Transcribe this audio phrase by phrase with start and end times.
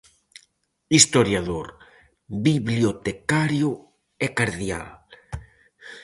[0.97, 1.67] Historiador,
[2.47, 3.69] bibliotecario
[4.25, 4.87] e cardeal.